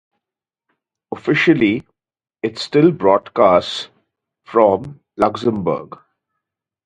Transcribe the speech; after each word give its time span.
Officially, 1.11 1.83
it 2.41 2.57
still 2.57 2.91
broadcasts 2.91 3.87
from 4.45 4.99
Luxembourg. 5.15 5.99